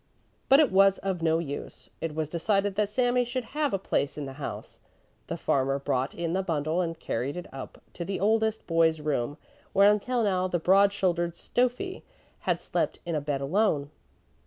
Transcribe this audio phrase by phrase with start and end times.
[0.49, 4.17] But it was of no use; it was decided that Sami should have a place
[4.17, 4.79] in the house.
[5.27, 9.37] The farmer brought in the bundle and carried it up to the oldest boy's room,
[9.73, 12.01] where until now the broad shouldered Stöffi
[12.49, 13.91] had slept in a bed alone.